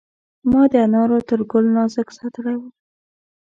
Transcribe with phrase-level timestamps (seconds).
[0.51, 2.61] ما د انارو تر ګل نازک ساتلی و.